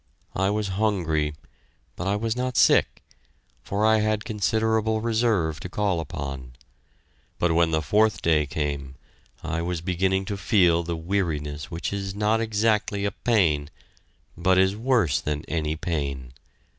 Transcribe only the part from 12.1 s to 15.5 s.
not exactly a pain, but is worse than